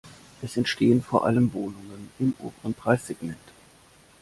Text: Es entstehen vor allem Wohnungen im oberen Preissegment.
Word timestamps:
Es 0.41 0.57
entstehen 0.57 1.03
vor 1.03 1.27
allem 1.27 1.53
Wohnungen 1.53 2.09
im 2.17 2.33
oberen 2.39 2.73
Preissegment. 2.73 3.37